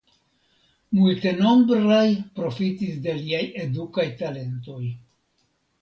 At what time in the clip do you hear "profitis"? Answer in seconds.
2.41-2.99